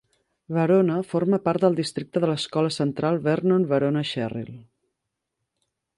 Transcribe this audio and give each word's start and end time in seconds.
Verona 0.55 0.95
forma 1.11 1.39
part 1.49 1.65
del 1.67 1.77
districte 1.81 2.23
de 2.25 2.29
l'Escola 2.31 2.73
Central 2.79 3.21
Vernon-Verona-Sherrill. 3.29 4.53